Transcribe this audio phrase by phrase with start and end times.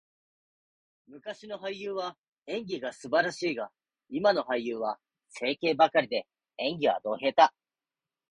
[1.05, 2.17] 昔の俳優は
[2.47, 3.69] 演技が素晴らしいが、
[4.09, 4.97] 今の俳優は
[5.29, 6.25] 整形ばかりで、
[6.57, 7.53] 演技はド下手。